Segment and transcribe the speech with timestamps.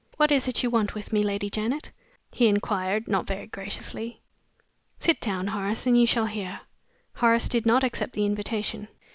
[0.17, 1.91] "What is it you want with me, Lady Janet?"
[2.31, 4.19] he inquired, not very graciously.
[4.99, 6.61] "Sit down, Horace, and you shall hear."
[7.17, 8.87] Horace did not accept the invitation.